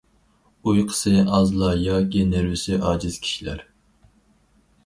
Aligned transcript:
ئۇيقۇسى 0.69 1.11
ئازلار 1.35 1.77
ياكى 1.83 2.25
نېرۋىسى 2.31 2.81
ئاجىز 2.89 3.21
كىشىلەر. 3.27 3.63